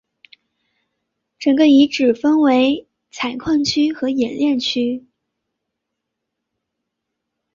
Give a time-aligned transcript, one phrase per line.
[1.37, 5.05] 整个遗址分为采矿区和冶炼区。